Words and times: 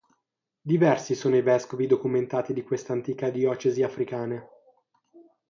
Diversi 0.61 1.13
sono 1.13 1.35
i 1.35 1.43
vescovi 1.43 1.85
documentati 1.85 2.53
di 2.53 2.63
questa 2.63 2.91
antica 2.91 3.29
diocesi 3.29 3.83
africana. 3.83 4.43